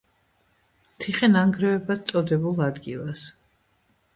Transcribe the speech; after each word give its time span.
ციხენანგრევებად 1.03 2.03
წოდებულ 2.13 2.63
ადგილას. 2.71 3.29